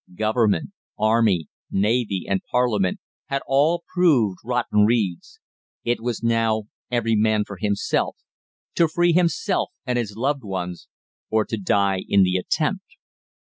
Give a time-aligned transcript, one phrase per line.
[0.15, 5.39] Government, Army, Navy, and Parliament had all proved rotten reeds.
[5.83, 8.17] It was now every man for himself
[8.73, 10.87] to free himself and his loved ones
[11.29, 12.83] or to die in the attempt.